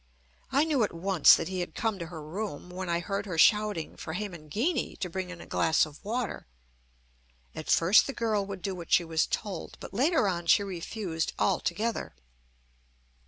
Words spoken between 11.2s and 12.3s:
altogether.